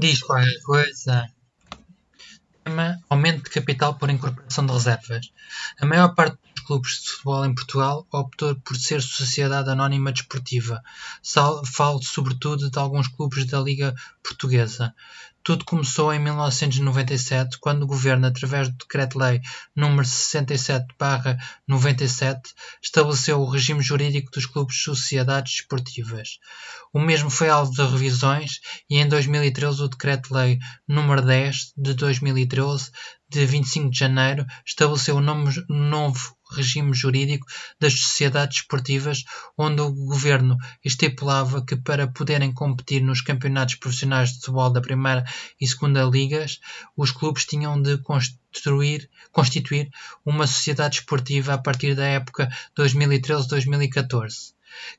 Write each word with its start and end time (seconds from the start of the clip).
Diz 0.00 0.22
qualquer 0.22 0.62
coisa. 0.62 1.26
Tema: 2.64 2.98
Aumento 3.10 3.44
de 3.44 3.50
capital 3.50 3.98
por 3.98 4.08
incorporação 4.08 4.64
de 4.64 4.72
reservas. 4.72 5.30
A 5.78 5.84
maior 5.84 6.14
parte 6.14 6.38
clubes 6.70 7.02
de 7.02 7.10
futebol 7.10 7.44
em 7.44 7.52
Portugal 7.52 8.06
optou 8.12 8.54
por 8.60 8.76
ser 8.76 9.02
sociedade 9.02 9.68
anónima 9.68 10.12
desportiva. 10.12 10.80
Falo 11.66 12.00
sobretudo 12.00 12.70
de 12.70 12.78
alguns 12.78 13.08
clubes 13.08 13.44
da 13.46 13.60
Liga 13.60 13.92
Portuguesa. 14.22 14.94
Tudo 15.42 15.64
começou 15.64 16.14
em 16.14 16.20
1997, 16.20 17.58
quando 17.58 17.82
o 17.82 17.88
Governo, 17.88 18.28
através 18.28 18.68
do 18.68 18.76
Decreto-Lei 18.76 19.40
nº 19.76 20.04
67/97, 20.04 22.54
estabeleceu 22.80 23.40
o 23.40 23.50
regime 23.50 23.82
jurídico 23.82 24.30
dos 24.30 24.46
clubes 24.46 24.76
de 24.76 24.82
sociedades 24.82 25.54
desportivas. 25.54 26.38
O 26.92 27.00
mesmo 27.00 27.30
foi 27.30 27.48
alvo 27.48 27.72
de 27.72 27.82
revisões 27.82 28.60
e 28.88 28.98
em 28.98 29.08
2013 29.08 29.82
o 29.82 29.88
Decreto-Lei 29.88 30.60
nº 30.88 31.20
10 31.20 31.72
de 31.76 31.94
2013 31.94 32.92
de 33.28 33.44
25 33.46 33.90
de 33.90 33.98
janeiro, 33.98 34.46
estabeleceu 34.64 35.16
o 35.16 35.20
novo 35.20 36.36
regime 36.54 36.94
jurídico 36.94 37.46
das 37.78 37.94
sociedades 37.94 38.58
esportivas, 38.58 39.24
onde 39.56 39.80
o 39.80 39.92
governo 39.92 40.56
estipulava 40.84 41.64
que 41.64 41.76
para 41.76 42.06
poderem 42.08 42.52
competir 42.52 43.02
nos 43.02 43.20
campeonatos 43.20 43.76
profissionais 43.76 44.30
de 44.30 44.36
futebol 44.36 44.70
da 44.70 44.80
primeira 44.80 45.24
e 45.60 45.66
segunda 45.66 46.04
ligas, 46.04 46.60
os 46.96 47.10
clubes 47.10 47.44
tinham 47.44 47.80
de 47.80 47.98
constituir 49.32 49.90
uma 50.24 50.46
sociedade 50.46 50.96
esportiva 50.96 51.54
a 51.54 51.58
partir 51.58 51.94
da 51.94 52.06
época 52.06 52.48
2013-2014. 52.76 54.52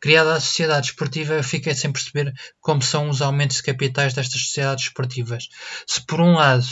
Criada 0.00 0.34
a 0.34 0.40
sociedade 0.40 0.86
esportiva, 0.86 1.34
eu 1.34 1.44
fiquei 1.44 1.74
sem 1.74 1.92
perceber 1.92 2.32
como 2.60 2.80
são 2.80 3.10
os 3.10 3.20
aumentos 3.20 3.58
de 3.58 3.64
capitais 3.64 4.14
destas 4.14 4.40
sociedades 4.40 4.84
esportivas. 4.84 5.48
Se 5.86 6.00
por 6.00 6.20
um 6.22 6.32
lado 6.34 6.66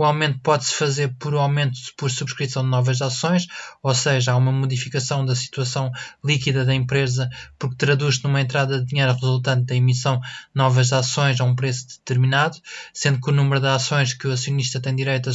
o 0.00 0.04
aumento 0.04 0.40
pode-se 0.42 0.74
fazer 0.74 1.14
por 1.18 1.34
aumento 1.34 1.78
por 1.94 2.10
subscrição 2.10 2.62
de 2.62 2.70
novas 2.70 3.02
ações, 3.02 3.46
ou 3.82 3.94
seja, 3.94 4.32
há 4.32 4.36
uma 4.36 4.50
modificação 4.50 5.26
da 5.26 5.36
situação 5.36 5.92
líquida 6.24 6.64
da 6.64 6.74
empresa, 6.74 7.28
porque 7.58 7.76
traduz-se 7.76 8.24
numa 8.24 8.40
entrada 8.40 8.80
de 8.80 8.86
dinheiro 8.86 9.12
resultante 9.12 9.66
da 9.66 9.74
emissão 9.74 10.18
de 10.18 10.26
novas 10.54 10.90
ações 10.94 11.38
a 11.38 11.44
um 11.44 11.54
preço 11.54 11.86
determinado, 11.98 12.56
sendo 12.94 13.20
que 13.20 13.28
o 13.28 13.34
número 13.34 13.60
de 13.60 13.66
ações 13.66 14.14
que 14.14 14.26
o 14.26 14.32
acionista 14.32 14.80
tem 14.80 14.96
direito 14.96 15.28
a 15.28 15.34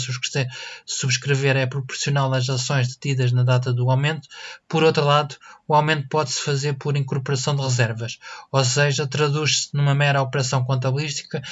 subscrever, 0.87 1.57
é 1.57 1.67
proporcional 1.67 2.33
às 2.33 2.49
ações 2.49 2.87
detidas 2.87 3.31
na 3.31 3.43
data 3.43 3.71
do 3.71 3.91
aumento. 3.91 4.27
Por 4.67 4.81
outro 4.81 5.05
lado, 5.05 5.35
o 5.67 5.75
aumento 5.75 6.07
pode-se 6.09 6.41
fazer 6.41 6.73
por 6.73 6.97
incorporação 6.97 7.55
de 7.55 7.61
reservas, 7.61 8.17
ou 8.51 8.65
seja, 8.65 9.05
traduz-se 9.05 9.69
numa 9.75 9.93
mera 9.93 10.23
operação 10.23 10.65
contabilística 10.65 11.43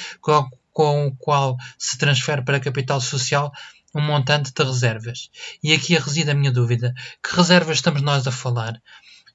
com 0.74 1.06
o 1.06 1.16
qual 1.16 1.56
se 1.78 1.96
transfere 1.96 2.44
para 2.44 2.60
capital 2.60 3.00
social 3.00 3.50
um 3.94 4.00
montante 4.00 4.52
de 4.52 4.62
reservas. 4.62 5.30
E 5.62 5.72
aqui 5.72 5.96
reside 5.96 6.30
a 6.30 6.34
minha 6.34 6.52
dúvida. 6.52 6.92
Que 7.22 7.36
reservas 7.36 7.76
estamos 7.76 8.02
nós 8.02 8.26
a 8.26 8.32
falar? 8.32 8.82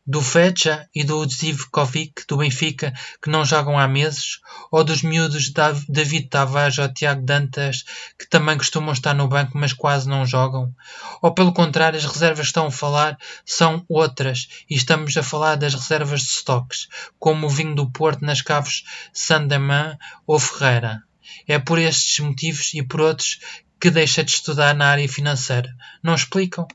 Do 0.06 0.22
Fecha 0.22 0.90
e 0.94 1.04
do 1.04 1.23
Zivkovic, 1.30 2.26
do 2.28 2.38
Benfica, 2.38 2.92
que 3.22 3.30
não 3.30 3.45
jogam 3.45 3.78
há 3.78 3.88
meses? 3.88 4.40
Ou 4.72 4.84
dos 4.84 5.04
miúdos 5.04 5.54
David 5.88 6.30
Tavares 6.30 6.80
ou 6.80 6.92
Tiago 6.92 7.23
Dantas, 7.23 7.84
que 8.17 8.28
também 8.28 8.58
costumam 8.58 8.92
estar 8.92 9.14
no 9.14 9.28
banco, 9.28 9.58
mas 9.58 9.72
quase 9.72 10.10
não 10.10 10.26
jogam? 10.26 10.73
Ou 11.22 11.32
pelo 11.32 11.54
contrário, 11.54 11.98
as 11.98 12.06
reservas 12.06 12.40
que 12.40 12.48
estão 12.48 12.66
a 12.66 12.72
falar 12.72 13.17
são 13.45 13.86
outras, 13.88 14.48
e 14.67 14.76
estamos 14.76 15.16
a 15.16 15.22
falar 15.22 15.56
das 15.56 15.76
reservas 15.76 16.22
de 16.22 16.30
estoques, 16.30 16.88
como 17.20 17.45
o 17.45 17.50
vinho 17.50 17.76
do 17.76 17.92
Porto 17.92 18.26
nas 18.26 18.42
caves 18.42 18.84
Sandaman 19.14 19.95
ou 20.26 20.39
Ferreira? 20.39 21.04
É 21.48 21.60
por 21.60 21.80
estes 21.80 22.20
motivos 22.20 22.73
e 22.73 22.84
por 22.84 23.02
outros 23.02 23.40
que 23.80 23.90
deixa 23.90 24.23
de 24.23 24.32
estudar 24.32 24.76
na 24.76 24.88
área 24.88 25.08
financeira. 25.08 25.73
Não 26.04 26.14
explicam? 26.14 26.67